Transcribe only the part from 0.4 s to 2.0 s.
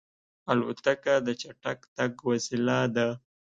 الوتکه د چټک